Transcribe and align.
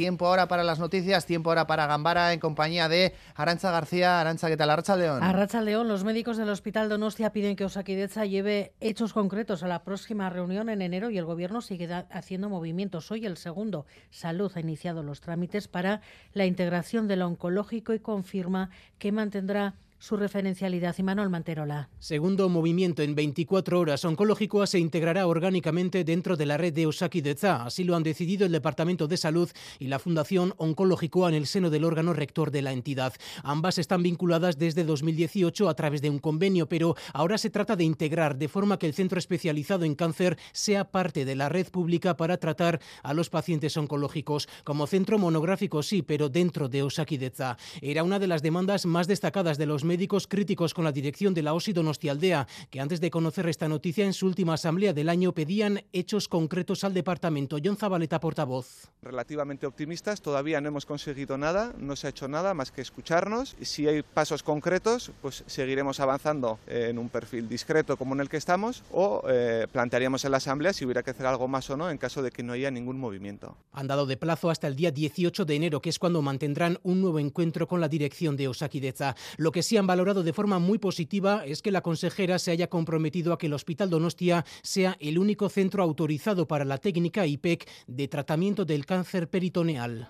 Tiempo 0.00 0.26
ahora 0.26 0.48
para 0.48 0.64
las 0.64 0.78
noticias, 0.78 1.26
tiempo 1.26 1.50
ahora 1.50 1.66
para 1.66 1.86
Gambara 1.86 2.32
en 2.32 2.40
compañía 2.40 2.88
de 2.88 3.12
Arancha 3.34 3.70
García. 3.70 4.18
Arancha, 4.18 4.48
¿qué 4.48 4.56
tal? 4.56 4.70
Arracha 4.70 4.96
León. 4.96 5.22
Arracha 5.22 5.60
León, 5.60 5.88
los 5.88 6.04
médicos 6.04 6.38
del 6.38 6.48
Hospital 6.48 6.88
Donostia 6.88 7.34
piden 7.34 7.54
que 7.54 7.66
Osaquideza 7.66 8.24
lleve 8.24 8.72
hechos 8.80 9.12
concretos 9.12 9.62
a 9.62 9.68
la 9.68 9.84
próxima 9.84 10.30
reunión 10.30 10.70
en 10.70 10.80
enero 10.80 11.10
y 11.10 11.18
el 11.18 11.26
Gobierno 11.26 11.60
sigue 11.60 11.86
haciendo 12.10 12.48
movimientos. 12.48 13.10
Hoy 13.10 13.26
el 13.26 13.36
segundo, 13.36 13.84
Salud, 14.08 14.50
ha 14.54 14.60
iniciado 14.60 15.02
los 15.02 15.20
trámites 15.20 15.68
para 15.68 16.00
la 16.32 16.46
integración 16.46 17.06
del 17.06 17.20
oncológico 17.20 17.92
y 17.92 17.98
confirma 17.98 18.70
que 18.98 19.12
mantendrá 19.12 19.74
su 20.00 20.16
referencialidad. 20.16 20.96
Y 20.98 21.02
Manuel 21.02 21.28
Manterola. 21.28 21.88
Segundo 21.98 22.48
movimiento 22.48 23.02
en 23.02 23.14
24 23.14 23.78
horas. 23.78 24.04
Oncológico 24.04 24.66
se 24.66 24.78
integrará 24.78 25.26
orgánicamente 25.26 26.02
dentro 26.02 26.36
de 26.36 26.46
la 26.46 26.56
red 26.56 26.72
de 26.72 26.86
Osakidecha. 26.86 27.64
Así 27.64 27.84
lo 27.84 27.94
han 27.94 28.02
decidido 28.02 28.46
el 28.46 28.52
Departamento 28.52 29.06
de 29.06 29.18
Salud 29.18 29.48
y 29.78 29.86
la 29.88 29.98
Fundación 29.98 30.54
Oncológico 30.56 31.28
en 31.28 31.34
el 31.34 31.46
seno 31.46 31.70
del 31.70 31.84
órgano 31.84 32.14
rector 32.14 32.50
de 32.50 32.62
la 32.62 32.72
entidad. 32.72 33.12
Ambas 33.42 33.78
están 33.78 34.02
vinculadas 34.02 34.58
desde 34.58 34.84
2018 34.84 35.68
a 35.68 35.74
través 35.74 36.00
de 36.00 36.10
un 36.10 36.18
convenio, 36.18 36.66
pero 36.68 36.96
ahora 37.12 37.36
se 37.36 37.50
trata 37.50 37.76
de 37.76 37.84
integrar 37.84 38.36
de 38.36 38.48
forma 38.48 38.78
que 38.78 38.86
el 38.86 38.94
centro 38.94 39.18
especializado 39.18 39.84
en 39.84 39.94
cáncer 39.94 40.38
sea 40.52 40.90
parte 40.90 41.24
de 41.26 41.36
la 41.36 41.50
red 41.50 41.68
pública 41.68 42.16
para 42.16 42.38
tratar 42.38 42.80
a 43.02 43.12
los 43.12 43.28
pacientes 43.28 43.76
oncológicos. 43.76 44.48
Como 44.64 44.86
centro 44.86 45.18
monográfico 45.18 45.82
sí, 45.82 46.00
pero 46.00 46.30
dentro 46.30 46.70
de 46.70 46.82
Osakidecha. 46.82 47.58
Era 47.82 48.02
una 48.02 48.18
de 48.18 48.26
las 48.26 48.42
demandas 48.42 48.86
más 48.86 49.06
destacadas 49.06 49.58
de 49.58 49.66
los 49.66 49.84
médicos 49.90 50.28
críticos 50.28 50.72
con 50.72 50.84
la 50.84 50.92
dirección 50.92 51.34
de 51.34 51.42
la 51.42 51.52
OSI 51.52 51.72
Donostialdea, 51.72 52.46
que 52.70 52.78
antes 52.78 53.00
de 53.00 53.10
conocer 53.10 53.48
esta 53.48 53.68
noticia 53.68 54.04
en 54.04 54.12
su 54.12 54.24
última 54.24 54.54
asamblea 54.54 54.92
del 54.92 55.08
año 55.08 55.32
pedían 55.32 55.82
hechos 55.92 56.28
concretos 56.28 56.84
al 56.84 56.94
departamento. 56.94 57.56
John 57.62 57.76
Zabaleta, 57.76 58.20
portavoz. 58.20 58.88
Relativamente 59.02 59.66
optimistas, 59.66 60.22
todavía 60.22 60.60
no 60.60 60.68
hemos 60.68 60.86
conseguido 60.86 61.36
nada, 61.38 61.74
no 61.76 61.96
se 61.96 62.06
ha 62.06 62.10
hecho 62.10 62.28
nada 62.28 62.54
más 62.54 62.70
que 62.70 62.82
escucharnos. 62.82 63.56
Si 63.62 63.88
hay 63.88 64.02
pasos 64.02 64.44
concretos, 64.44 65.10
pues 65.22 65.42
seguiremos 65.48 65.98
avanzando 65.98 66.60
en 66.68 66.96
un 66.96 67.08
perfil 67.08 67.48
discreto 67.48 67.96
como 67.96 68.14
en 68.14 68.20
el 68.20 68.28
que 68.28 68.36
estamos 68.36 68.84
o 68.92 69.24
eh, 69.28 69.66
plantearíamos 69.72 70.24
en 70.24 70.30
la 70.30 70.36
asamblea 70.36 70.72
si 70.72 70.84
hubiera 70.84 71.02
que 71.02 71.10
hacer 71.10 71.26
algo 71.26 71.48
más 71.48 71.68
o 71.70 71.76
no 71.76 71.90
en 71.90 71.98
caso 71.98 72.22
de 72.22 72.30
que 72.30 72.44
no 72.44 72.52
haya 72.52 72.70
ningún 72.70 73.00
movimiento. 73.00 73.56
Han 73.72 73.88
dado 73.88 74.06
de 74.06 74.16
plazo 74.16 74.50
hasta 74.50 74.68
el 74.68 74.76
día 74.76 74.92
18 74.92 75.44
de 75.44 75.56
enero, 75.56 75.80
que 75.82 75.90
es 75.90 75.98
cuando 75.98 76.22
mantendrán 76.22 76.78
un 76.84 77.00
nuevo 77.00 77.18
encuentro 77.18 77.66
con 77.66 77.80
la 77.80 77.88
dirección 77.88 78.36
de 78.36 78.46
Osakideza. 78.46 79.16
Lo 79.36 79.50
que 79.50 79.64
sí 79.64 79.79
han 79.80 79.86
valorado 79.86 80.22
de 80.22 80.32
forma 80.32 80.58
muy 80.58 80.78
positiva 80.78 81.42
es 81.44 81.62
que 81.62 81.72
la 81.72 81.80
consejera 81.80 82.38
se 82.38 82.50
haya 82.50 82.68
comprometido 82.68 83.32
a 83.32 83.38
que 83.38 83.46
el 83.46 83.54
Hospital 83.54 83.90
Donostia 83.90 84.44
sea 84.62 84.96
el 85.00 85.18
único 85.18 85.48
centro 85.48 85.82
autorizado 85.82 86.46
para 86.46 86.64
la 86.64 86.78
técnica 86.78 87.26
IPEC 87.26 87.68
de 87.86 88.08
tratamiento 88.08 88.64
del 88.64 88.86
cáncer 88.86 89.28
peritoneal. 89.28 90.08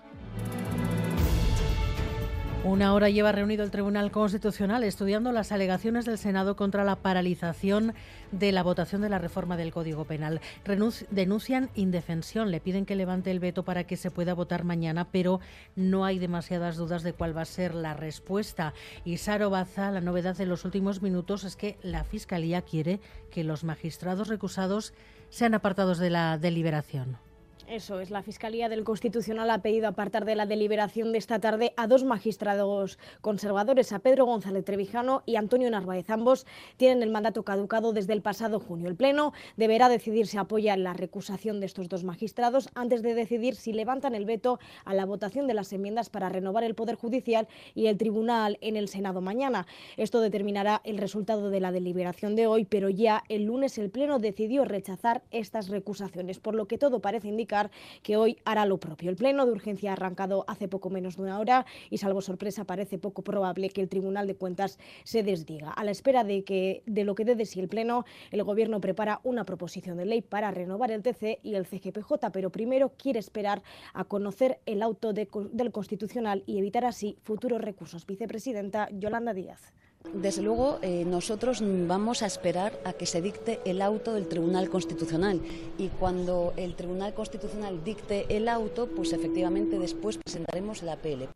Una 2.63 2.93
hora 2.93 3.09
lleva 3.09 3.31
reunido 3.31 3.63
el 3.63 3.71
Tribunal 3.71 4.11
Constitucional 4.11 4.83
estudiando 4.83 5.31
las 5.31 5.51
alegaciones 5.51 6.05
del 6.05 6.19
Senado 6.19 6.55
contra 6.55 6.83
la 6.83 6.95
paralización 6.95 7.95
de 8.31 8.51
la 8.51 8.61
votación 8.61 9.01
de 9.01 9.09
la 9.09 9.17
reforma 9.17 9.57
del 9.57 9.71
Código 9.71 10.05
Penal. 10.05 10.41
denuncian 11.09 11.71
indefensión, 11.73 12.51
le 12.51 12.59
piden 12.59 12.85
que 12.85 12.95
levante 12.95 13.31
el 13.31 13.39
veto 13.39 13.63
para 13.63 13.85
que 13.85 13.97
se 13.97 14.11
pueda 14.11 14.35
votar 14.35 14.63
mañana, 14.63 15.07
pero 15.11 15.39
no 15.75 16.05
hay 16.05 16.19
demasiadas 16.19 16.77
dudas 16.77 17.01
de 17.01 17.13
cuál 17.13 17.35
va 17.35 17.41
a 17.41 17.45
ser 17.45 17.73
la 17.73 17.95
respuesta. 17.95 18.75
Y 19.05 19.17
Saro 19.17 19.49
Baza, 19.49 19.89
la 19.89 19.99
novedad 19.99 20.37
de 20.37 20.45
los 20.45 20.63
últimos 20.63 21.01
minutos 21.01 21.43
es 21.45 21.55
que 21.55 21.79
la 21.81 22.03
Fiscalía 22.03 22.61
quiere 22.61 22.99
que 23.31 23.43
los 23.43 23.63
magistrados 23.63 24.27
recusados 24.27 24.93
sean 25.31 25.55
apartados 25.55 25.97
de 25.97 26.11
la 26.11 26.37
deliberación. 26.37 27.17
Eso 27.71 28.01
es, 28.01 28.11
la 28.11 28.21
Fiscalía 28.21 28.67
del 28.67 28.83
Constitucional 28.83 29.49
ha 29.49 29.61
pedido 29.61 29.87
apartar 29.87 30.25
de 30.25 30.35
la 30.35 30.45
deliberación 30.45 31.13
de 31.13 31.17
esta 31.17 31.39
tarde 31.39 31.73
a 31.77 31.87
dos 31.87 32.03
magistrados 32.03 32.99
conservadores, 33.21 33.93
a 33.93 33.99
Pedro 33.99 34.25
González 34.25 34.65
Trevijano 34.65 35.23
y 35.25 35.37
Antonio 35.37 35.71
Narváez. 35.71 36.09
Ambos 36.09 36.45
tienen 36.75 37.01
el 37.01 37.11
mandato 37.11 37.43
caducado 37.43 37.93
desde 37.93 38.11
el 38.11 38.21
pasado 38.21 38.59
junio. 38.59 38.89
El 38.89 38.97
Pleno 38.97 39.31
deberá 39.55 39.87
decidir 39.87 40.27
si 40.27 40.37
apoya 40.37 40.75
la 40.75 40.91
recusación 40.91 41.61
de 41.61 41.67
estos 41.67 41.87
dos 41.87 42.03
magistrados 42.03 42.67
antes 42.75 43.03
de 43.03 43.15
decidir 43.15 43.55
si 43.55 43.71
levantan 43.71 44.15
el 44.15 44.25
veto 44.25 44.59
a 44.83 44.93
la 44.93 45.05
votación 45.05 45.47
de 45.47 45.53
las 45.53 45.71
enmiendas 45.71 46.09
para 46.09 46.27
renovar 46.27 46.65
el 46.65 46.75
Poder 46.75 46.95
Judicial 46.95 47.47
y 47.73 47.87
el 47.87 47.97
Tribunal 47.97 48.57
en 48.59 48.75
el 48.75 48.89
Senado 48.89 49.21
mañana. 49.21 49.65
Esto 49.95 50.19
determinará 50.19 50.81
el 50.83 50.97
resultado 50.97 51.49
de 51.49 51.61
la 51.61 51.71
deliberación 51.71 52.35
de 52.35 52.47
hoy, 52.47 52.65
pero 52.65 52.89
ya 52.89 53.23
el 53.29 53.45
lunes 53.45 53.77
el 53.77 53.91
Pleno 53.91 54.19
decidió 54.19 54.65
rechazar 54.65 55.23
estas 55.31 55.69
recusaciones, 55.69 56.41
por 56.41 56.53
lo 56.53 56.67
que 56.67 56.77
todo 56.77 56.99
parece 56.99 57.29
indicar 57.29 57.60
que 58.01 58.17
hoy 58.17 58.37
hará 58.45 58.65
lo 58.65 58.79
propio. 58.79 59.09
El 59.09 59.17
pleno 59.17 59.45
de 59.45 59.51
urgencia 59.51 59.91
ha 59.91 59.93
arrancado 59.93 60.45
hace 60.47 60.67
poco 60.67 60.89
menos 60.89 61.17
de 61.17 61.23
una 61.23 61.39
hora 61.39 61.65
y, 61.89 61.97
salvo 61.97 62.21
sorpresa, 62.21 62.65
parece 62.65 62.97
poco 62.97 63.21
probable 63.23 63.69
que 63.69 63.81
el 63.81 63.89
Tribunal 63.89 64.25
de 64.27 64.35
Cuentas 64.35 64.79
se 65.03 65.21
desdiga. 65.21 65.71
A 65.71 65.83
la 65.83 65.91
espera 65.91 66.23
de, 66.23 66.43
que, 66.43 66.83
de 66.85 67.03
lo 67.03 67.15
que 67.15 67.25
dé 67.25 67.35
de 67.35 67.45
sí 67.45 67.59
el 67.59 67.67
pleno, 67.67 68.05
el 68.31 68.43
Gobierno 68.43 68.81
prepara 68.81 69.19
una 69.23 69.45
proposición 69.45 69.97
de 69.97 70.05
ley 70.05 70.21
para 70.21 70.51
renovar 70.51 70.91
el 70.91 71.03
TC 71.03 71.39
y 71.43 71.55
el 71.55 71.65
CGPJ, 71.65 72.31
pero 72.31 72.49
primero 72.49 72.93
quiere 72.97 73.19
esperar 73.19 73.61
a 73.93 74.05
conocer 74.05 74.59
el 74.65 74.81
auto 74.81 75.13
del 75.13 75.71
Constitucional 75.71 76.43
y 76.45 76.57
evitar 76.57 76.85
así 76.85 77.17
futuros 77.21 77.61
recursos. 77.61 78.05
Vicepresidenta 78.05 78.89
Yolanda 78.91 79.33
Díaz. 79.33 79.73
Desde 80.13 80.41
luego, 80.41 80.79
eh, 80.81 81.05
nosotros 81.05 81.63
vamos 81.87 82.21
a 82.21 82.25
esperar 82.25 82.77
a 82.83 82.93
que 82.93 83.05
se 83.05 83.21
dicte 83.21 83.59
el 83.65 83.81
auto 83.81 84.13
del 84.13 84.27
Tribunal 84.27 84.69
Constitucional 84.69 85.39
y 85.77 85.87
cuando 85.87 86.53
el 86.57 86.75
Tribunal 86.75 87.13
Constitucional 87.13 87.83
dicte 87.83 88.25
el 88.35 88.49
auto, 88.49 88.87
pues 88.87 89.13
efectivamente 89.13 89.79
después 89.79 90.17
presentaremos 90.17 90.83
la 90.83 90.97
PL. 90.97 91.29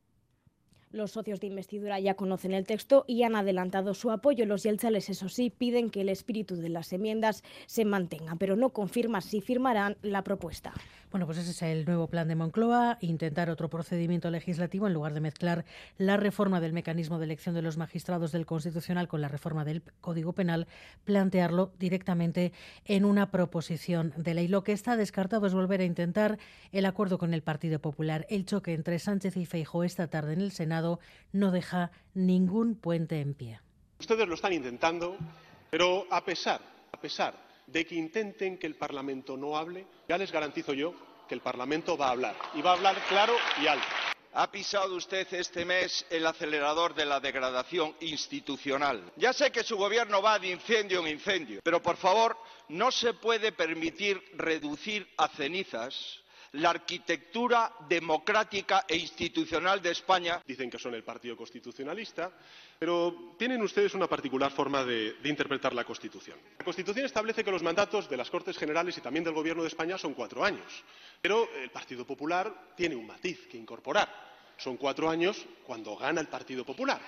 Los 0.95 1.11
socios 1.11 1.41
de 1.41 1.47
investidura 1.47 1.99
ya 1.99 2.13
conocen 2.13 2.53
el 2.53 2.65
texto 2.65 3.03
y 3.05 3.23
han 3.23 3.35
adelantado 3.35 3.93
su 3.93 4.11
apoyo. 4.11 4.45
Los 4.45 4.63
yelchales, 4.63 5.09
eso 5.09 5.27
sí, 5.27 5.49
piden 5.49 5.89
que 5.89 5.99
el 5.99 6.07
espíritu 6.07 6.55
de 6.55 6.69
las 6.69 6.93
enmiendas 6.93 7.43
se 7.65 7.83
mantenga, 7.83 8.37
pero 8.37 8.55
no 8.55 8.69
confirma 8.69 9.19
si 9.19 9.41
firmarán 9.41 9.97
la 10.01 10.23
propuesta. 10.23 10.73
Bueno, 11.15 11.27
pues 11.27 11.37
ese 11.37 11.51
es 11.51 11.61
el 11.61 11.85
nuevo 11.85 12.09
plan 12.09 12.27
de 12.27 12.35
Moncloa, 12.35 12.97
intentar 12.99 13.49
otro 13.49 13.69
procedimiento 13.69 14.29
legislativo 14.29 14.85
en 14.85 14.93
lugar 14.93 15.13
de 15.13 15.21
mezclar 15.21 15.63
la 15.97 16.17
reforma 16.17 16.59
del 16.59 16.73
mecanismo 16.73 17.19
de 17.19 17.23
elección 17.23 17.55
de 17.55 17.61
los 17.61 17.77
magistrados 17.77 18.33
del 18.33 18.45
Constitucional 18.45 19.07
con 19.07 19.21
la 19.21 19.29
reforma 19.29 19.63
del 19.63 19.81
Código 20.01 20.33
Penal, 20.33 20.67
plantearlo 21.05 21.71
directamente 21.79 22.51
en 22.83 23.05
una 23.05 23.31
proposición 23.31 24.13
de 24.17 24.33
ley. 24.33 24.49
Lo 24.49 24.65
que 24.65 24.73
está 24.73 24.97
descartado 24.97 25.47
es 25.47 25.53
volver 25.53 25.79
a 25.79 25.85
intentar 25.85 26.37
el 26.73 26.85
acuerdo 26.85 27.17
con 27.17 27.33
el 27.33 27.43
Partido 27.43 27.79
Popular. 27.79 28.25
El 28.29 28.45
choque 28.45 28.73
entre 28.73 28.99
Sánchez 28.99 29.37
y 29.37 29.45
Feijo 29.45 29.85
esta 29.85 30.07
tarde 30.07 30.33
en 30.33 30.41
el 30.41 30.51
Senado 30.51 30.99
no 31.31 31.51
deja 31.51 31.91
ningún 32.13 32.75
puente 32.75 33.21
en 33.21 33.35
pie. 33.35 33.61
Ustedes 34.01 34.27
lo 34.27 34.35
están 34.35 34.51
intentando, 34.51 35.15
pero 35.71 36.07
a 36.11 36.25
pesar, 36.25 36.59
a 36.91 36.99
pesar 36.99 37.44
de 37.67 37.85
que 37.85 37.95
intenten 37.95 38.57
que 38.57 38.67
el 38.67 38.75
Parlamento 38.75 39.37
no 39.37 39.57
hable, 39.57 39.85
ya 40.07 40.17
les 40.17 40.31
garantizo 40.31 40.73
yo 40.73 40.93
que 41.27 41.35
el 41.35 41.41
Parlamento 41.41 41.97
va 41.97 42.07
a 42.07 42.11
hablar 42.11 42.35
y 42.53 42.61
va 42.61 42.71
a 42.71 42.73
hablar 42.75 42.95
claro 43.07 43.33
y 43.61 43.67
alto. 43.67 43.85
Ha 44.33 44.51
pisado 44.51 44.95
usted 44.95 45.25
este 45.33 45.63
mes 45.63 46.05
el 46.09 46.25
acelerador 46.27 46.93
de 46.93 47.05
la 47.05 47.21
degradación 47.21 47.95
institucional. 48.01 49.13
Ya 49.15 49.31
sé 49.31 49.49
que 49.49 49.63
su 49.63 49.77
gobierno 49.77 50.21
va 50.21 50.37
de 50.39 50.49
incendio 50.49 50.99
en 50.99 51.07
incendio, 51.07 51.61
pero 51.63 51.81
por 51.81 51.95
favor 51.95 52.37
no 52.67 52.91
se 52.91 53.13
puede 53.13 53.53
permitir 53.53 54.21
reducir 54.33 55.07
a 55.17 55.29
cenizas 55.29 56.19
la 56.55 56.69
arquitectura 56.71 57.71
democrática 57.87 58.85
e 58.87 58.95
institucional 58.95 59.81
de 59.81 59.91
España. 59.91 60.41
Dicen 60.45 60.69
que 60.69 60.79
son 60.79 60.93
el 60.93 61.03
Partido 61.03 61.35
Constitucionalista, 61.35 62.31
pero 62.77 63.35
tienen 63.37 63.61
ustedes 63.61 63.93
una 63.93 64.07
particular 64.07 64.51
forma 64.51 64.83
de, 64.83 65.15
interpretar 65.23 65.73
la 65.73 65.83
Constitución. 65.83 66.37
La 66.59 66.65
Constitución 66.65 67.05
establece 67.05 67.43
que 67.43 67.51
los 67.51 67.63
mandatos 67.63 68.09
de 68.09 68.17
las 68.17 68.29
Cortes 68.29 68.57
Generales 68.57 68.97
y 68.97 69.01
también 69.01 69.23
del 69.23 69.33
Gobierno 69.33 69.63
de 69.63 69.69
España 69.69 69.97
son 69.97 70.13
cuatro 70.13 70.43
años, 70.43 70.83
pero 71.21 71.49
el 71.55 71.69
Partido 71.69 72.05
Popular 72.05 72.73
tiene 72.75 72.95
un 72.95 73.07
matiz 73.07 73.47
que 73.47 73.57
incorporar. 73.57 74.35
Son 74.57 74.77
cuatro 74.77 75.09
años 75.09 75.45
cuando 75.65 75.97
gana 75.97 76.21
el 76.21 76.27
Partido 76.27 76.65
Popular. 76.65 76.99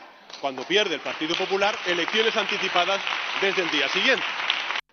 Cuando 0.42 0.64
pierde 0.64 0.96
el 0.96 1.02
Partido 1.02 1.34
Popular, 1.36 1.78
elecciones 1.86 2.36
anticipadas 2.36 3.02
desde 3.42 3.64
el 3.64 3.72
día 3.72 3.88
siguiente. 3.88 4.26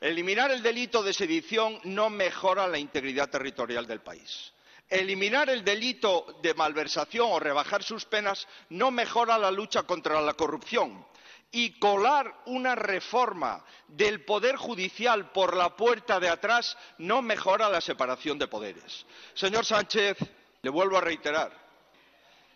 Eliminar 0.01 0.51
el 0.51 0.63
delito 0.63 1.03
de 1.03 1.13
sedición 1.13 1.81
no 1.85 2.11
mejora 2.11 2.67
la 2.67 2.79
integridad 2.79 3.31
territorial 3.31 3.87
del 3.87 4.01
país. 4.01 4.53
Eliminar 4.89 5.49
el 5.49 5.65
delito 5.65 6.39
de 6.43 6.53
malversación 6.55 7.29
o 7.31 7.41
rebajar 7.41 7.83
sus 7.83 8.05
penas 8.05 8.47
no 8.71 8.91
mejora 8.91 9.39
la 9.39 9.51
lucha 9.51 9.85
contra 9.85 10.21
la 10.21 10.35
corrupción. 10.35 11.07
Y 11.51 11.79
colar 11.79 12.43
una 12.47 12.75
reforma 12.75 13.65
del 13.87 14.25
Poder 14.25 14.57
Judicial 14.57 15.31
por 15.31 15.57
la 15.57 15.77
puerta 15.77 16.19
de 16.19 16.29
atrás 16.29 16.77
no 16.99 17.23
mejora 17.23 17.69
la 17.69 17.81
separación 17.81 18.39
de 18.39 18.49
poderes. 18.49 19.07
Señor 19.35 19.65
Sánchez, 19.65 20.19
le 20.63 20.71
vuelvo 20.71 20.99
a 20.99 21.01
reiterar, 21.01 21.53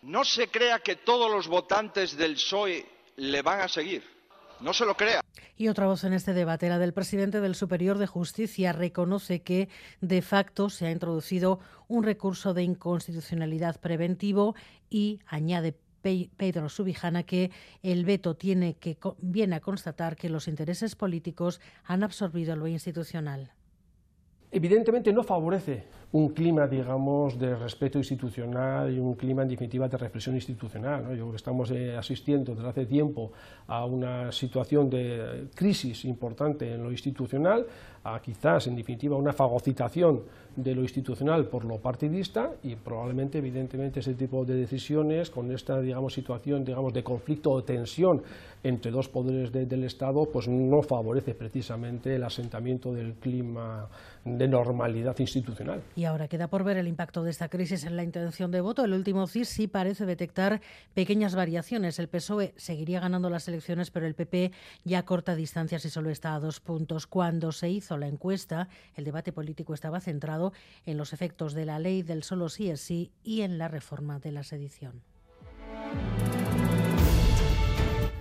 no 0.02 0.24
se 0.24 0.48
crea 0.48 0.80
que 0.80 0.96
todos 0.96 1.30
los 1.30 1.46
votantes 1.46 2.16
del 2.16 2.34
PSOE 2.34 2.84
le 3.16 3.42
van 3.42 3.60
a 3.60 3.68
seguir 3.68 4.17
No 4.60 4.72
se 4.72 4.84
lo 4.84 4.96
crea. 4.96 5.20
Y 5.56 5.68
otra 5.68 5.86
voz 5.86 6.04
en 6.04 6.12
este 6.12 6.34
debate, 6.34 6.68
la 6.68 6.78
del 6.78 6.92
presidente 6.92 7.40
del 7.40 7.54
Superior 7.54 7.98
de 7.98 8.06
Justicia, 8.06 8.72
reconoce 8.72 9.42
que 9.42 9.68
de 10.00 10.22
facto 10.22 10.70
se 10.70 10.86
ha 10.86 10.90
introducido 10.90 11.60
un 11.88 12.04
recurso 12.04 12.54
de 12.54 12.62
inconstitucionalidad 12.62 13.80
preventivo 13.80 14.54
y 14.88 15.20
añade 15.26 15.76
Pedro 16.02 16.68
Subijana 16.68 17.24
que 17.24 17.50
el 17.82 18.04
veto 18.04 18.36
tiene 18.36 18.74
que 18.74 18.96
viene 19.18 19.56
a 19.56 19.60
constatar 19.60 20.16
que 20.16 20.28
los 20.28 20.48
intereses 20.48 20.94
políticos 20.94 21.60
han 21.84 22.02
absorbido 22.02 22.56
lo 22.56 22.68
institucional. 22.68 23.52
Evidentemente 24.50 25.12
no 25.12 25.22
favorece 25.22 25.84
un 26.12 26.30
clima, 26.30 26.66
digamos, 26.66 27.38
de 27.38 27.54
respeto 27.54 27.98
institucional 27.98 28.90
y 28.90 28.98
un 28.98 29.14
clima, 29.14 29.42
en 29.42 29.48
definitiva, 29.48 29.88
de 29.88 29.98
reflexión 29.98 30.34
institucional. 30.36 31.04
Estamos 31.34 31.70
eh, 31.70 31.94
asistiendo 31.94 32.54
desde 32.54 32.68
hace 32.68 32.86
tiempo 32.86 33.32
a 33.66 33.84
una 33.84 34.32
situación 34.32 34.88
de 34.88 35.48
crisis 35.54 36.06
importante 36.06 36.72
en 36.72 36.82
lo 36.82 36.90
institucional, 36.90 37.66
a 38.14 38.20
quizás, 38.20 38.66
en 38.66 38.76
definitiva, 38.76 39.16
una 39.16 39.32
fagocitación 39.32 40.22
de 40.56 40.74
lo 40.74 40.82
institucional 40.82 41.46
por 41.46 41.64
lo 41.64 41.78
partidista 41.78 42.50
y 42.64 42.74
probablemente, 42.74 43.38
evidentemente, 43.38 44.00
ese 44.00 44.14
tipo 44.14 44.44
de 44.44 44.54
decisiones 44.54 45.30
con 45.30 45.52
esta, 45.52 45.80
digamos, 45.80 46.14
situación, 46.14 46.64
digamos, 46.64 46.92
de 46.92 47.04
conflicto 47.04 47.50
o 47.50 47.62
tensión 47.62 48.22
entre 48.64 48.90
dos 48.90 49.08
poderes 49.08 49.52
del 49.52 49.84
Estado, 49.84 50.28
pues 50.32 50.48
no 50.48 50.82
favorece 50.82 51.34
precisamente 51.34 52.16
el 52.16 52.24
asentamiento 52.24 52.92
del 52.92 53.14
clima 53.14 53.88
de 54.24 54.48
normalidad 54.48 55.16
institucional. 55.18 55.82
Y 55.94 56.04
ahora 56.04 56.28
queda 56.28 56.48
por 56.48 56.64
ver 56.64 56.76
el 56.76 56.88
impacto 56.88 57.22
de 57.22 57.30
esta 57.30 57.48
crisis 57.48 57.84
en 57.84 57.96
la 57.96 58.02
intención 58.02 58.50
de 58.50 58.60
voto. 58.60 58.84
El 58.84 58.92
último 58.94 59.26
CIS 59.26 59.48
sí 59.48 59.68
parece 59.68 60.06
detectar 60.06 60.60
pequeñas 60.94 61.34
variaciones. 61.34 61.98
El 61.98 62.08
PSOE 62.08 62.52
seguiría 62.56 63.00
ganando 63.00 63.30
las 63.30 63.46
elecciones, 63.48 63.90
pero 63.90 64.06
el 64.06 64.14
PP 64.14 64.52
ya 64.84 65.04
corta 65.04 65.34
distancias 65.36 65.84
y 65.84 65.90
solo 65.90 66.10
está 66.10 66.34
a 66.34 66.40
dos 66.40 66.60
puntos. 66.60 67.06
Cuando 67.06 67.52
se 67.52 67.70
hizo 67.70 67.96
la 67.98 68.08
encuesta, 68.08 68.68
el 68.94 69.04
debate 69.04 69.32
político 69.32 69.74
estaba 69.74 70.00
centrado 70.00 70.52
en 70.86 70.96
los 70.96 71.12
efectos 71.12 71.52
de 71.54 71.66
la 71.66 71.78
ley 71.78 72.02
del 72.02 72.22
solo 72.22 72.48
sí 72.48 72.70
es 72.70 72.80
sí 72.80 73.12
y 73.22 73.42
en 73.42 73.58
la 73.58 73.68
reforma 73.68 74.18
de 74.18 74.32
la 74.32 74.42
sedición. 74.42 75.02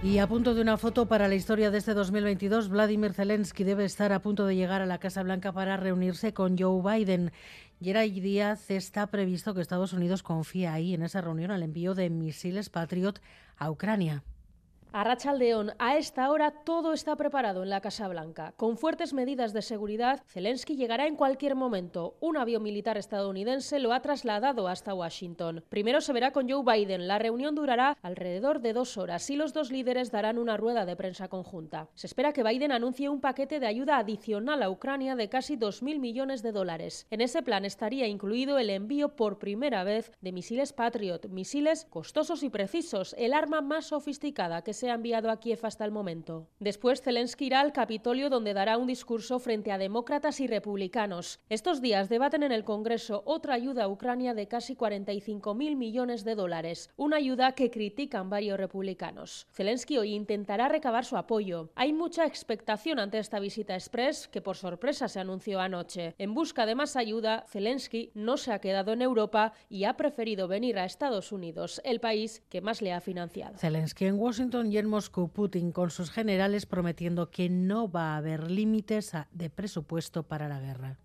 Y 0.03 0.19
a 0.19 0.27
punto 0.27 0.53
de 0.53 0.61
una 0.61 0.77
foto 0.77 1.07
para 1.07 1.27
la 1.27 1.33
historia 1.33 1.71
de 1.71 1.79
este 1.79 1.95
2022, 1.95 2.69
Vladimir 2.69 3.13
Zelensky 3.13 3.63
debe 3.63 3.83
estar 3.83 4.13
a 4.13 4.21
punto 4.21 4.45
de 4.45 4.55
llegar 4.55 4.81
a 4.81 4.85
la 4.85 4.99
Casa 4.99 5.23
Blanca 5.23 5.51
para 5.51 5.75
reunirse 5.75 6.33
con 6.33 6.55
Joe 6.55 6.81
Biden. 6.83 7.31
Geray 7.81 8.19
Díaz 8.19 8.69
está 8.69 9.07
previsto 9.07 9.55
que 9.55 9.61
Estados 9.61 9.93
Unidos 9.93 10.21
confíe 10.21 10.67
ahí 10.67 10.93
en 10.93 11.01
esa 11.01 11.21
reunión 11.21 11.49
al 11.49 11.63
envío 11.63 11.95
de 11.95 12.11
misiles 12.11 12.69
Patriot 12.69 13.19
a 13.57 13.71
Ucrania. 13.71 14.23
A 14.97 15.03
Rachaldeón, 15.03 15.73
a 15.77 15.95
esta 15.95 16.31
hora 16.31 16.49
todo 16.49 16.91
está 16.91 17.15
preparado 17.15 17.61
en 17.61 17.69
la 17.69 17.81
Casa 17.81 18.07
Blanca. 18.07 18.55
Con 18.57 18.79
fuertes 18.79 19.13
medidas 19.13 19.53
de 19.53 19.61
seguridad, 19.61 20.23
Zelensky 20.25 20.75
llegará 20.75 21.05
en 21.05 21.15
cualquier 21.15 21.53
momento. 21.53 22.17
Un 22.19 22.35
avión 22.35 22.63
militar 22.63 22.97
estadounidense 22.97 23.77
lo 23.77 23.93
ha 23.93 24.01
trasladado 24.01 24.67
hasta 24.67 24.95
Washington. 24.95 25.63
Primero 25.69 26.01
se 26.01 26.13
verá 26.13 26.31
con 26.31 26.49
Joe 26.49 26.63
Biden. 26.65 27.07
La 27.07 27.19
reunión 27.19 27.53
durará 27.53 27.95
alrededor 28.01 28.59
de 28.59 28.73
dos 28.73 28.97
horas 28.97 29.29
y 29.29 29.35
los 29.35 29.53
dos 29.53 29.69
líderes 29.69 30.09
darán 30.09 30.39
una 30.39 30.57
rueda 30.57 30.83
de 30.87 30.95
prensa 30.95 31.27
conjunta. 31.27 31.89
Se 31.93 32.07
espera 32.07 32.33
que 32.33 32.41
Biden 32.41 32.71
anuncie 32.71 33.07
un 33.07 33.21
paquete 33.21 33.59
de 33.59 33.67
ayuda 33.67 33.99
adicional 33.99 34.63
a 34.63 34.71
Ucrania 34.71 35.15
de 35.15 35.29
casi 35.29 35.57
2.000 35.57 35.99
millones 35.99 36.41
de 36.41 36.53
dólares. 36.53 37.05
En 37.11 37.21
ese 37.21 37.43
plan 37.43 37.65
estaría 37.65 38.07
incluido 38.07 38.57
el 38.57 38.71
envío 38.71 39.15
por 39.15 39.37
primera 39.37 39.83
vez 39.83 40.11
de 40.21 40.31
misiles 40.31 40.73
Patriot, 40.73 41.27
misiles 41.29 41.85
costosos 41.85 42.41
y 42.41 42.49
precisos, 42.49 43.13
el 43.19 43.35
arma 43.35 43.61
más 43.61 43.85
sofisticada 43.85 44.63
que 44.63 44.73
se 44.73 44.86
ha 44.89 44.95
enviado 44.95 45.29
a 45.29 45.39
Kiev 45.39 45.59
hasta 45.63 45.85
el 45.85 45.91
momento. 45.91 46.47
Después, 46.59 47.01
Zelensky 47.01 47.45
irá 47.45 47.61
al 47.61 47.73
Capitolio 47.73 48.29
donde 48.29 48.53
dará 48.53 48.77
un 48.77 48.87
discurso 48.87 49.39
frente 49.39 49.71
a 49.71 49.77
demócratas 49.77 50.39
y 50.39 50.47
republicanos. 50.47 51.39
Estos 51.49 51.81
días 51.81 52.09
debaten 52.09 52.43
en 52.43 52.51
el 52.51 52.63
Congreso 52.63 53.23
otra 53.25 53.53
ayuda 53.53 53.85
a 53.85 53.87
Ucrania 53.87 54.33
de 54.33 54.47
casi 54.47 54.75
45.000 54.75 55.75
millones 55.75 56.23
de 56.23 56.35
dólares, 56.35 56.89
una 56.97 57.17
ayuda 57.17 57.53
que 57.53 57.71
critican 57.71 58.29
varios 58.29 58.57
republicanos. 58.57 59.47
Zelensky 59.51 59.97
hoy 59.97 60.13
intentará 60.13 60.67
recabar 60.67 61.05
su 61.05 61.17
apoyo. 61.17 61.69
Hay 61.75 61.93
mucha 61.93 62.25
expectación 62.25 62.99
ante 62.99 63.19
esta 63.19 63.39
visita 63.39 63.75
express 63.75 64.27
que 64.27 64.41
por 64.41 64.55
sorpresa 64.55 65.07
se 65.07 65.19
anunció 65.19 65.59
anoche. 65.59 66.15
En 66.17 66.33
busca 66.33 66.65
de 66.65 66.75
más 66.75 66.95
ayuda, 66.95 67.45
Zelensky 67.47 68.11
no 68.13 68.37
se 68.37 68.51
ha 68.51 68.59
quedado 68.59 68.93
en 68.93 69.01
Europa 69.01 69.53
y 69.69 69.85
ha 69.85 69.97
preferido 69.97 70.47
venir 70.47 70.77
a 70.77 70.85
Estados 70.85 71.31
Unidos, 71.31 71.81
el 71.83 71.99
país 71.99 72.43
que 72.49 72.61
más 72.61 72.81
le 72.81 72.93
ha 72.93 73.01
financiado. 73.01 73.57
Zelensky 73.57 74.05
en 74.05 74.19
Washington 74.19 74.66
y 74.71 74.77
en 74.77 74.87
Moscú 74.87 75.29
Putin 75.29 75.71
con 75.71 75.89
sus 75.89 76.11
generales 76.11 76.65
prometiendo 76.65 77.29
que 77.29 77.49
no 77.49 77.89
va 77.89 78.13
a 78.13 78.17
haber 78.17 78.51
límites 78.51 79.13
de 79.31 79.49
presupuesto 79.49 80.23
para 80.23 80.47
la 80.47 80.59
guerra. 80.59 80.97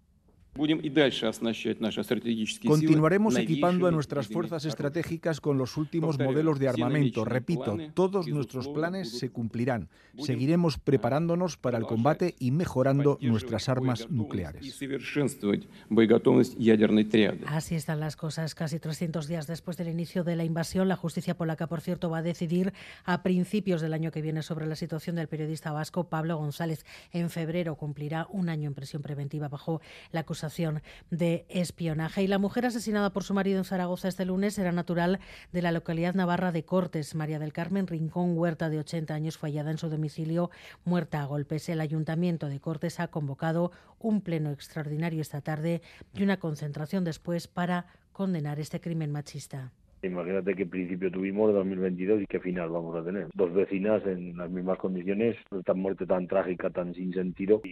Continuaremos 2.67 3.37
equipando 3.39 3.87
a 3.87 3.91
nuestras 3.91 4.29
fuerzas 4.29 4.67
estratégicas 4.67 5.41
con 5.41 5.57
los 5.57 5.79
últimos 5.79 6.19
modelos 6.19 6.59
de 6.59 6.69
armamento. 6.69 7.25
Repito, 7.25 7.79
todos 7.95 8.29
nuestros 8.29 8.69
planes 8.69 9.19
se 9.19 9.31
cumplirán. 9.31 9.89
Seguiremos 10.19 10.77
preparándonos 10.77 11.57
para 11.57 11.79
el 11.79 11.85
combate 11.85 12.35
y 12.39 12.51
mejorando 12.51 13.17
nuestras 13.23 13.71
armas 13.71 14.11
nucleares. 14.11 14.79
Así 17.47 17.75
están 17.75 18.01
las 18.01 18.17
cosas. 18.17 18.55
Casi 18.55 18.79
300 18.79 19.27
días 19.27 19.47
después 19.47 19.79
del 19.79 19.89
inicio 19.89 20.23
de 20.23 20.37
la 20.37 20.45
invasión, 20.45 20.87
la 20.87 20.97
justicia 20.97 21.35
polaca, 21.35 21.67
por 21.67 21.81
cierto, 21.81 22.11
va 22.11 22.19
a 22.19 22.23
decidir 22.23 22.75
a 23.05 23.23
principios 23.23 23.81
del 23.81 23.95
año 23.95 24.11
que 24.11 24.21
viene 24.21 24.43
sobre 24.43 24.67
la 24.67 24.77
situación 24.77 25.17
del 25.17 25.29
periodista 25.29 25.73
vasco 25.73 26.11
Pablo 26.11 26.37
González. 26.37 26.85
En 27.11 27.31
febrero 27.31 27.77
cumplirá 27.77 28.27
un 28.31 28.51
año 28.51 28.69
en 28.69 28.75
prisión 28.75 29.01
preventiva 29.01 29.49
bajo 29.49 29.81
la 30.11 30.21
acusación 30.21 30.42
de 31.11 31.47
espionaje. 31.49 32.23
Y 32.23 32.27
la 32.27 32.39
mujer 32.39 32.67
asesinada 32.67 33.13
por 33.13 33.23
su 33.23 33.35
marido 33.35 33.59
en 33.59 33.65
Zaragoza 33.65 34.09
este 34.09 34.25
lunes 34.25 34.59
era 34.59 34.73
natural 34.73 35.21
de 35.53 35.63
la 35.63 35.73
localidad 35.73 36.15
navarra 36.15 36.53
de 36.53 36.65
Cortes. 36.65 37.15
María 37.15 37.39
del 37.39 37.53
Carmen 37.53 37.87
Rincón 37.87 38.37
Huerta, 38.37 38.71
de 38.71 38.79
80 38.79 39.15
años, 39.15 39.39
fue 39.39 39.51
hallada 39.51 39.71
en 39.71 39.79
su 39.79 39.89
domicilio 39.89 40.51
muerta 40.85 41.23
a 41.23 41.27
golpes. 41.27 41.69
El 41.69 41.81
ayuntamiento 41.81 42.49
de 42.49 42.61
Cortes 42.61 43.01
ha 43.01 43.09
convocado 43.09 43.73
un 43.99 44.21
pleno 44.21 44.51
extraordinario 44.51 45.21
esta 45.21 45.41
tarde 45.41 45.83
y 46.15 46.23
una 46.23 46.39
concentración 46.39 47.05
después 47.05 47.47
para 47.47 47.87
condenar 48.13 48.59
este 48.59 48.81
crimen 48.81 49.13
machista. 49.13 49.73
Imagínate 50.03 50.57
qué 50.57 50.67
principio 50.67 51.13
tuvimos 51.13 51.49
de 51.49 51.55
2022 51.55 52.23
y 52.23 52.27
qué 52.27 52.41
final 52.41 52.71
vamos 52.71 52.97
a 52.97 53.05
tener. 53.05 53.29
Dos 53.35 53.55
vecinas 53.55 54.05
en 54.05 54.37
las 54.37 54.51
mismas 54.51 54.79
condiciones, 54.79 55.37
tan 55.65 55.79
muerte 55.79 56.07
tan 56.07 56.27
trágica, 56.27 56.71
tan 56.71 56.93
sin 56.93 57.13
sentido 57.13 57.63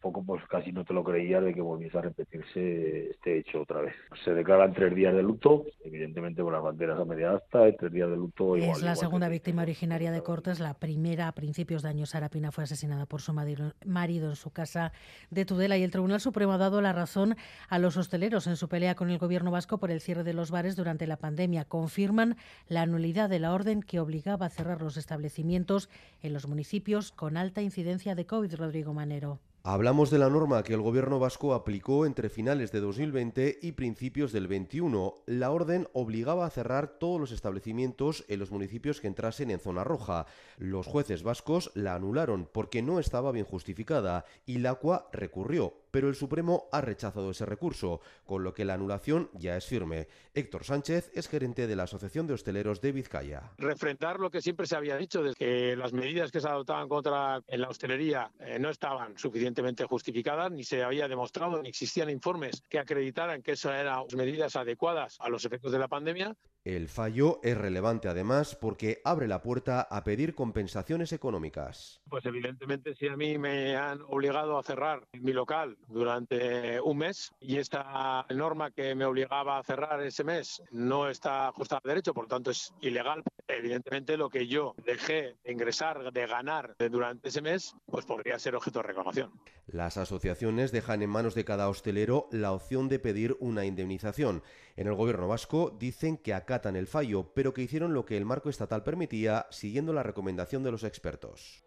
poco 0.00 0.22
pues 0.24 0.42
casi 0.48 0.72
no 0.72 0.84
te 0.84 0.94
lo 0.94 1.02
creías 1.02 1.42
de 1.44 1.54
que 1.54 1.60
volviese 1.60 1.98
a 1.98 2.02
repetirse 2.02 3.10
este 3.10 3.38
hecho 3.38 3.62
otra 3.62 3.80
vez. 3.80 3.94
Se 4.24 4.32
declaran 4.32 4.72
tres 4.72 4.94
días 4.94 5.14
de 5.14 5.22
luto, 5.22 5.64
evidentemente 5.84 6.42
con 6.42 6.52
las 6.52 6.62
banderas 6.62 6.98
a 7.00 7.04
media 7.04 7.32
asta, 7.32 7.64
tres 7.78 7.92
días 7.92 8.08
de 8.10 8.16
luto. 8.16 8.56
es 8.56 8.82
la 8.82 8.94
segunda 8.96 9.28
víctima 9.28 9.62
originaria 9.62 10.12
de 10.12 10.22
Cortes, 10.22 10.60
la 10.60 10.74
primera 10.74 11.28
a 11.28 11.32
principios 11.32 11.82
de 11.82 11.88
año. 11.88 12.06
Sara 12.06 12.28
Pina 12.28 12.52
fue 12.52 12.64
asesinada 12.64 13.06
por 13.06 13.20
su 13.20 13.32
marido 13.32 14.30
en 14.30 14.36
su 14.36 14.50
casa 14.50 14.92
de 15.30 15.44
Tudela 15.44 15.76
y 15.76 15.82
el 15.82 15.90
Tribunal 15.90 16.20
Supremo 16.20 16.52
ha 16.52 16.58
dado 16.58 16.80
la 16.80 16.92
razón 16.92 17.36
a 17.68 17.78
los 17.78 17.96
hosteleros 17.96 18.46
en 18.46 18.56
su 18.56 18.68
pelea 18.68 18.94
con 18.94 19.10
el 19.10 19.18
gobierno 19.18 19.50
vasco 19.50 19.78
por 19.78 19.90
el 19.90 20.00
cierre 20.00 20.24
de 20.24 20.34
los 20.34 20.50
bares 20.50 20.76
durante 20.76 21.06
la 21.06 21.16
pandemia. 21.16 21.64
Confirman 21.64 22.36
la 22.68 22.86
nulidad 22.86 23.28
de 23.28 23.38
la 23.38 23.52
orden 23.52 23.82
que 23.82 24.00
obligaba 24.00 24.46
a 24.46 24.50
cerrar 24.50 24.82
los 24.82 24.96
establecimientos 24.96 25.88
en 26.22 26.32
los 26.32 26.46
municipios 26.46 27.12
con 27.12 27.36
alta 27.36 27.62
incidencia 27.62 28.14
de 28.14 28.26
COVID, 28.26 28.54
Rodrigo 28.54 28.94
Manero. 28.94 29.40
Hablamos 29.68 30.10
de 30.12 30.18
la 30.18 30.30
norma 30.30 30.62
que 30.62 30.74
el 30.74 30.80
gobierno 30.80 31.18
vasco 31.18 31.52
aplicó 31.52 32.06
entre 32.06 32.28
finales 32.28 32.70
de 32.70 32.78
2020 32.78 33.58
y 33.60 33.72
principios 33.72 34.30
del 34.30 34.46
21. 34.46 35.14
La 35.26 35.50
orden 35.50 35.88
obligaba 35.92 36.46
a 36.46 36.50
cerrar 36.50 36.86
todos 37.00 37.18
los 37.18 37.32
establecimientos 37.32 38.24
en 38.28 38.38
los 38.38 38.52
municipios 38.52 39.00
que 39.00 39.08
entrasen 39.08 39.50
en 39.50 39.58
zona 39.58 39.82
roja. 39.82 40.26
Los 40.56 40.86
jueces 40.86 41.24
vascos 41.24 41.72
la 41.74 41.96
anularon 41.96 42.48
porque 42.52 42.80
no 42.80 43.00
estaba 43.00 43.32
bien 43.32 43.44
justificada 43.44 44.24
y 44.46 44.58
la 44.58 44.70
ACUA 44.70 45.08
recurrió, 45.12 45.74
pero 45.96 46.10
el 46.10 46.14
Supremo 46.14 46.68
ha 46.72 46.82
rechazado 46.82 47.30
ese 47.30 47.46
recurso, 47.46 48.02
con 48.26 48.44
lo 48.44 48.52
que 48.52 48.66
la 48.66 48.74
anulación 48.74 49.30
ya 49.32 49.56
es 49.56 49.64
firme. 49.64 50.08
Héctor 50.34 50.62
Sánchez 50.62 51.10
es 51.14 51.26
gerente 51.26 51.66
de 51.66 51.74
la 51.74 51.84
Asociación 51.84 52.26
de 52.26 52.34
Hosteleros 52.34 52.82
de 52.82 52.92
Vizcaya. 52.92 53.54
Refrentar 53.56 54.20
lo 54.20 54.30
que 54.30 54.42
siempre 54.42 54.66
se 54.66 54.76
había 54.76 54.98
dicho, 54.98 55.22
de 55.22 55.32
que 55.32 55.74
las 55.74 55.94
medidas 55.94 56.30
que 56.30 56.42
se 56.42 56.48
adoptaban 56.48 56.86
contra 56.86 57.40
en 57.46 57.62
la 57.62 57.70
hostelería 57.70 58.30
eh, 58.40 58.58
no 58.58 58.68
estaban 58.68 59.16
suficientemente 59.16 59.86
justificadas, 59.86 60.52
ni 60.52 60.64
se 60.64 60.82
había 60.82 61.08
demostrado, 61.08 61.62
ni 61.62 61.70
existían 61.70 62.10
informes 62.10 62.62
que 62.68 62.78
acreditaran 62.78 63.40
que 63.40 63.52
esas 63.52 63.80
eran 63.80 64.04
medidas 64.14 64.54
adecuadas 64.54 65.16
a 65.18 65.30
los 65.30 65.46
efectos 65.46 65.72
de 65.72 65.78
la 65.78 65.88
pandemia 65.88 66.36
El 66.66 66.88
fallo 66.88 67.38
es 67.44 67.56
relevante 67.56 68.08
además 68.08 68.56
porque 68.56 69.00
abre 69.04 69.28
la 69.28 69.40
puerta 69.40 69.82
a 69.82 70.02
pedir 70.02 70.34
compensaciones 70.34 71.12
económicas. 71.12 72.00
Pues 72.08 72.26
evidentemente 72.26 72.96
si 72.96 73.06
a 73.06 73.16
mí 73.16 73.38
me 73.38 73.76
han 73.76 74.00
obligado 74.08 74.58
a 74.58 74.64
cerrar 74.64 75.06
mi 75.12 75.32
local 75.32 75.78
durante 75.86 76.80
un 76.80 76.98
mes 76.98 77.32
y 77.38 77.58
esta 77.58 78.26
norma 78.30 78.72
que 78.72 78.96
me 78.96 79.04
obligaba 79.04 79.58
a 79.58 79.62
cerrar 79.62 80.02
ese 80.02 80.24
mes 80.24 80.60
no 80.72 81.08
está 81.08 81.46
ajustada 81.46 81.82
a 81.84 81.88
derecho, 81.88 82.12
por 82.12 82.26
tanto 82.26 82.50
es 82.50 82.74
ilegal, 82.80 83.22
evidentemente 83.46 84.16
lo 84.16 84.28
que 84.28 84.48
yo 84.48 84.74
dejé 84.84 85.36
de 85.44 85.52
ingresar, 85.52 86.12
de 86.12 86.26
ganar 86.26 86.74
durante 86.90 87.28
ese 87.28 87.42
mes, 87.42 87.76
pues 87.86 88.04
podría 88.06 88.40
ser 88.40 88.56
objeto 88.56 88.80
de 88.80 88.88
reclamación. 88.88 89.30
Las 89.68 89.96
asociaciones 89.96 90.72
dejan 90.72 91.02
en 91.02 91.10
manos 91.10 91.36
de 91.36 91.44
cada 91.44 91.68
hostelero 91.68 92.28
la 92.32 92.50
opción 92.50 92.88
de 92.88 92.98
pedir 92.98 93.36
una 93.38 93.66
indemnización. 93.66 94.42
En 94.76 94.86
el 94.86 94.94
gobierno 94.94 95.26
vasco 95.26 95.74
dicen 95.78 96.18
que 96.18 96.34
acatan 96.34 96.76
el 96.76 96.86
fallo, 96.86 97.32
pero 97.34 97.54
que 97.54 97.62
hicieron 97.62 97.94
lo 97.94 98.04
que 98.04 98.18
el 98.18 98.26
marco 98.26 98.50
estatal 98.50 98.82
permitía, 98.82 99.46
siguiendo 99.50 99.94
la 99.94 100.02
recomendación 100.02 100.62
de 100.62 100.70
los 100.70 100.84
expertos. 100.84 101.64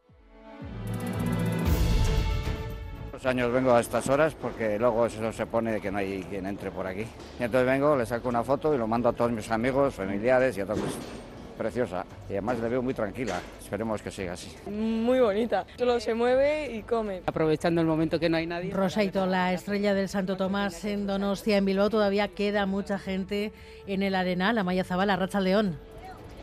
Los 3.12 3.26
años 3.26 3.52
vengo 3.52 3.74
a 3.74 3.80
estas 3.80 4.08
horas 4.10 4.36
porque 4.36 4.78
luego 4.78 5.08
eso 5.08 5.34
se 5.34 5.48
pone 5.48 5.82
que 5.82 5.92
no 5.92 5.98
hay 5.98 6.24
quien 6.30 6.46
entre 6.46 6.70
por 6.70 6.86
aquí. 6.86 7.06
Y 7.40 7.44
entonces 7.44 7.66
vengo, 7.66 7.96
le 7.96 8.06
saco 8.06 8.30
una 8.30 8.44
foto 8.44 8.76
y 8.76 8.78
lo 8.78 8.88
mando 8.88 9.10
a 9.10 9.14
todos 9.14 9.32
mis 9.32 9.50
amigos, 9.50 9.96
familiares 9.96 10.56
y 10.58 10.62
a 10.62 10.66
todos 10.68 10.80
preciosa 11.60 12.06
y 12.30 12.34
además 12.34 12.58
la 12.60 12.70
veo 12.70 12.82
muy 12.82 12.94
tranquila. 12.94 13.42
Esperemos 13.60 14.02
que 14.02 14.10
siga 14.10 14.34
así. 14.34 14.50
Muy 14.72 15.20
bonita, 15.20 15.66
solo 15.78 16.00
se 16.00 16.14
mueve 16.14 16.74
y 16.74 16.84
come. 16.84 17.22
Aprovechando 17.26 17.82
el 17.82 17.88
momento 17.88 18.18
que 18.18 18.30
no 18.30 18.38
hay 18.38 18.48
nadie. 18.48 18.72
Rosaito, 18.72 19.26
la 19.26 19.52
estrella 19.52 19.94
del 19.94 20.08
Santo 20.08 20.38
Tomás 20.38 20.86
en 20.86 21.06
Donostia, 21.06 21.58
en 21.58 21.66
Bilbao, 21.66 21.90
todavía 21.90 22.30
queda 22.30 22.66
mucha 22.66 22.98
gente 22.98 23.52
en 23.88 24.04
el 24.04 24.16
Arenal, 24.16 24.56
la 24.56 24.64
Maya 24.64 24.86
Zabala, 24.86 25.18
Racha 25.18 25.42
León. 25.42 25.78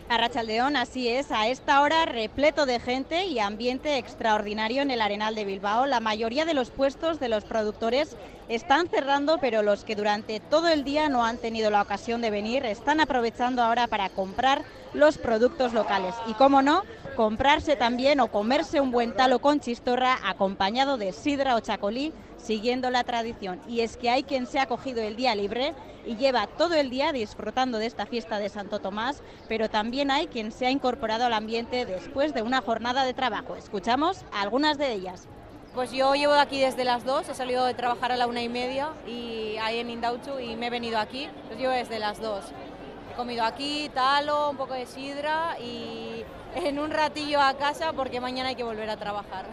Arrachaldeón, 0.09 0.77
así 0.77 1.09
es, 1.09 1.33
a 1.33 1.49
esta 1.49 1.81
hora 1.81 2.07
repleto 2.07 2.65
de 2.65 2.79
gente 2.79 3.27
y 3.27 3.41
ambiente 3.41 3.99
extraordinario 3.99 4.83
en 4.83 4.93
el 4.93 5.01
Arenal 5.01 5.35
de 5.35 5.45
Bilbao. 5.45 5.87
La 5.87 5.99
mayoría 5.99 6.45
de 6.45 6.55
los 6.55 6.71
puestos 6.71 7.19
de 7.19 7.29
los 7.29 7.45
productores 7.45 8.17
están 8.49 8.87
cerrando, 8.87 9.39
pero 9.41 9.63
los 9.63 9.83
que 9.83 9.97
durante 9.97 10.39
todo 10.39 10.69
el 10.69 10.85
día 10.85 11.09
no 11.09 11.25
han 11.25 11.39
tenido 11.39 11.71
la 11.71 11.83
ocasión 11.83 12.21
de 12.21 12.31
venir 12.31 12.65
están 12.65 13.01
aprovechando 13.01 13.63
ahora 13.63 13.89
para 13.89 14.09
comprar 14.11 14.63
los 14.97 15.19
productos 15.19 15.73
locales. 15.73 16.15
Y 16.27 16.35
cómo 16.35 16.63
no, 16.63 16.83
comprarse 17.15 17.77
también 17.77 18.21
o 18.21 18.29
comerse 18.29 18.81
un 18.81 18.91
buen 18.91 19.15
talo 19.15 19.39
con 19.39 19.61
chistorra 19.61 20.19
acompañado 20.25 20.97
de 20.97 21.13
sidra 21.13 21.55
o 21.55 21.61
chacolí, 21.61 22.13
siguiendo 22.37 22.91
la 22.91 23.05
tradición. 23.05 23.61
Y 23.69 23.81
es 23.81 23.97
que 23.97 24.11
hay 24.11 24.23
quien 24.23 24.47
se 24.47 24.59
ha 24.59 24.67
cogido 24.67 25.03
el 25.03 25.17
día 25.17 25.35
libre 25.35 25.75
y 26.07 26.17
lleva 26.17 26.47
todo 26.47 26.75
el 26.75 26.91
día 26.91 27.13
disfrutando 27.13 27.79
de 27.79 27.87
esta 27.87 28.07
fiesta 28.07 28.39
de 28.39 28.49
Santo 28.49 28.79
Tomás, 28.79 29.23
pero 29.49 29.69
también 29.69 30.11
hay 30.11 30.27
quien 30.29 30.53
se 30.53 30.67
ha 30.67 30.71
incorporado 30.71 31.27
al 31.27 31.33
ambiente 31.33 31.85
después 31.85 32.33
de 32.35 32.43
una 32.43 32.61
jornada 32.61 33.05
de 33.05 33.15
trabajo. 33.15 33.57
Escuchamos 33.57 34.25
algunas 34.33 34.79
de 34.79 34.93
ellas. 34.93 35.27
Pues 35.75 35.93
yo 35.93 36.15
llevo 36.15 36.33
aquí 36.33 36.59
desde 36.59 36.85
las 36.85 37.05
dos 37.05 37.29
he 37.29 37.35
salido 37.35 37.67
de 37.67 37.75
trabajar 37.75 38.11
a 38.11 38.17
la 38.17 38.27
una 38.27 38.41
y 38.41 38.49
media 38.49 38.93
y 39.07 39.57
ahí 39.61 39.79
en 39.79 39.91
Indauchu 39.91 40.39
y 40.39 40.57
me 40.57 40.69
he 40.69 40.71
venido 40.71 40.99
aquí, 40.99 41.29
pues 41.49 41.59
llevo 41.59 41.73
desde 41.73 41.99
las 41.99 42.19
dos 42.19 42.45
comido 43.17 43.45
aquí, 43.45 43.91
talo, 43.95 44.51
un 44.51 44.57
poco 44.57 44.75
de 44.75 44.87
sidra 44.87 45.57
y 45.59 46.23
en 46.55 46.79
un 46.79 46.91
ratillo 46.91 47.41
a 47.41 47.55
casa 47.55 47.93
porque 47.95 48.21
mañana 48.21 48.51
hay 48.51 48.55
que 48.55 48.63
volver 48.63 48.91
a 48.91 48.97
trabajar. 48.97 49.47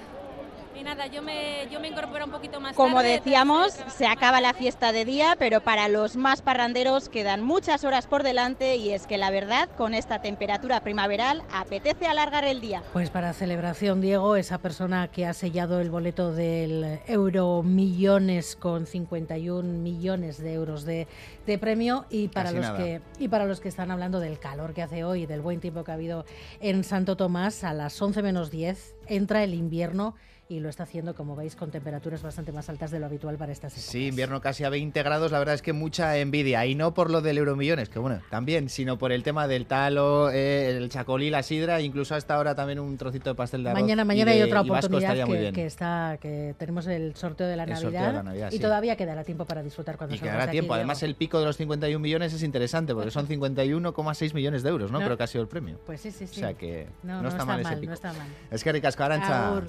Y 0.75 0.84
nada, 0.84 1.06
yo 1.06 1.22
me, 1.22 1.68
yo 1.72 1.80
me 1.80 1.88
incorporo 1.88 2.25
un 2.25 2.32
poquito 2.32 2.60
más 2.60 2.75
Como 2.75 3.01
decíamos, 3.03 3.74
se 3.96 4.08
acaba 4.08 4.42
la 4.42 4.53
fiesta 4.53 4.92
de 4.92 5.06
día, 5.06 5.36
pero 5.38 5.62
para 5.62 5.88
los 5.88 6.15
más 6.15 6.42
parranderos 6.42 7.10
quedan 7.10 7.44
muchas 7.44 7.84
horas 7.84 8.08
por 8.08 8.24
delante 8.24 8.75
y 8.77 8.92
es 8.92 9.06
que 9.06 9.20
la 9.20 9.30
verdad, 9.30 9.70
con 9.77 9.94
esta 9.94 10.22
temperatura 10.22 10.82
primaveral, 10.82 11.44
apetece 11.51 12.08
alargar 12.08 12.44
el 12.46 12.60
día. 12.60 12.82
Pues 12.92 13.12
para 13.12 13.34
celebración, 13.34 14.01
Diego, 14.01 14.36
esa 14.36 14.58
persona 14.58 15.10
que 15.10 15.27
ha 15.27 15.34
sellado 15.34 15.80
el 15.80 15.92
boleto 15.92 16.32
del 16.32 17.00
Euro 17.06 17.62
Millones 17.62 18.56
con 18.56 18.88
51 18.88 19.63
millones 19.63 20.39
de 20.39 20.53
euros 20.53 20.86
de, 20.86 21.08
de 21.46 21.58
premio 21.60 22.06
y 22.10 22.30
para 22.30 22.51
los 22.51 22.70
que 22.72 23.01
y 23.20 23.27
para 23.27 23.46
los 23.46 23.60
que 23.60 23.70
están 23.70 23.92
hablando 23.92 24.20
del 24.20 24.39
calor 24.39 24.74
que 24.74 24.82
hace 24.82 25.03
hoy, 25.03 25.27
del 25.27 25.42
buen 25.42 25.60
tiempo 25.60 25.84
que 25.84 25.92
ha 25.92 25.96
habido 25.96 26.25
en 26.62 26.84
Santo 26.84 27.15
Tomás, 27.15 27.63
a 27.63 27.74
las 27.74 28.01
11 28.01 28.24
menos 28.24 28.50
10 28.50 28.96
entra 29.08 29.44
el 29.44 29.53
invierno 29.53 30.15
y 30.50 30.59
lo 30.59 30.69
está 30.69 30.83
haciendo, 30.83 31.15
como 31.15 31.35
veis, 31.35 31.55
con 31.55 31.71
temperaturas 31.71 32.21
bastante 32.21 32.51
más 32.51 32.69
altas 32.69 32.91
de 32.91 33.00
lo 33.00 33.05
habitual 33.05 33.38
para 33.38 33.51
estas 33.51 33.73
épocas. 33.73 33.91
Sí, 33.91 34.07
invierno 34.07 34.41
casi 34.41 34.63
a 34.63 34.69
20 34.69 35.01
grados, 35.01 35.31
la 35.31 35.39
verdad 35.39 35.55
es 35.55 35.62
que 35.62 35.73
mucha 35.73 36.17
envidia. 36.17 36.65
Y 36.65 36.75
no 36.75 36.93
por 36.93 37.09
lo 37.09 37.21
del 37.21 37.38
Euromillones, 37.38 37.89
que 37.89 38.00
bueno, 38.00 38.21
también, 38.29 38.69
sino 38.69 38.97
por 38.97 39.12
el 39.12 39.23
tema 39.23 39.47
del 39.47 39.65
talo, 39.65 40.29
eh, 40.31 40.69
el 40.77 40.89
chacolí, 40.89 41.29
la 41.29 41.43
sidra, 41.43 41.81
incluso 41.81 42.15
hasta 42.15 42.35
ahora 42.35 42.55
también 42.55 42.79
un 42.79 42.97
trocito 42.97 43.29
de 43.29 43.35
pastel 43.35 43.63
de 43.63 43.69
arroz. 43.69 43.81
Mañana, 43.81 44.05
mañana 44.05 44.31
hay 44.31 44.41
otra 44.41 44.62
oportunidad 44.62 45.53
que, 45.53 45.65
está, 45.65 46.17
que 46.19 46.55
tenemos 46.57 46.88
el 46.88 47.15
sorteo 47.15 47.47
de 47.47 47.55
la, 47.55 47.65
Navidad, 47.65 48.51
y 48.51 48.59
todavía 48.59 48.95
quedará 48.95 49.23
tiempo 49.23 49.45
para 49.45 49.63
disfrutar 49.63 49.97
cuando 49.97 50.15
Y 50.15 50.19
quedará 50.19 50.51
tiempo. 50.51 50.73
Además, 50.73 51.01
el 51.03 51.15
pico 51.15 51.39
de 51.39 51.45
los 51.45 51.57
51 51.57 52.00
millones 52.00 52.33
es 52.33 52.43
interesante, 52.43 52.93
porque 52.93 53.12
son 53.12 53.27
51,6 53.27 54.33
millones 54.33 54.63
de 54.63 54.69
euros, 54.69 54.91
¿no? 54.91 55.00
Creo 55.00 55.17
que 55.17 55.23
ha 55.23 55.27
sido 55.27 55.41
el 55.41 55.47
premio. 55.47 55.79
Pues 55.85 56.01
sí, 56.01 56.12
sí, 56.12 56.27
sí. 56.27 56.35
O 56.38 56.39
sea 56.39 56.53
que 56.53 56.88
no, 57.03 57.27
está, 57.27 57.45
mal, 57.45 57.62
ese 57.62 57.75
pico. 57.77 57.88
No 57.88 57.93
está 57.93 58.13
mal. 58.13 58.27
Es 58.51 58.63
que 58.63 58.71
ricasco, 58.71 59.03
Arancha. 59.03 59.63